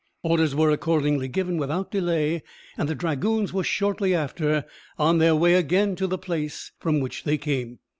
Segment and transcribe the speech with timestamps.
[0.23, 2.41] Orders were accordingly given without delay,
[2.75, 4.65] and the dragoons were shortly after
[4.97, 7.77] on their way again to the place from which they came.